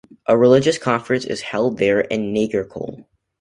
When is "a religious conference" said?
0.25-1.25